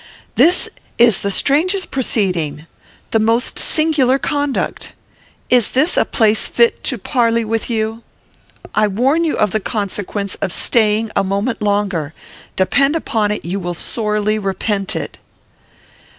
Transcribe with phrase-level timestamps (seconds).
[0.33, 2.65] "This is the strangest proceeding!
[3.11, 4.93] the most singular conduct!
[5.51, 8.01] Is this a place fit to parley with you?
[8.73, 12.15] I warn you of the consequence of staying a moment longer.
[12.55, 15.19] Depend upon it, you will sorely repent it."